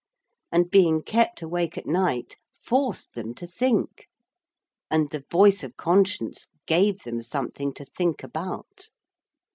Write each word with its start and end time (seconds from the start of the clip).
And 0.51 0.71
being 0.71 1.03
kept 1.03 1.43
awake 1.43 1.77
at 1.77 1.85
night 1.85 2.37
forced 2.59 3.13
them 3.13 3.35
to 3.35 3.45
think. 3.45 4.07
And 4.89 5.11
the 5.11 5.23
'voice 5.29 5.61
of 5.63 5.77
conscience' 5.77 6.47
gave 6.65 7.03
them 7.03 7.21
something 7.21 7.71
to 7.75 7.85
think 7.85 8.23
about. 8.23 8.89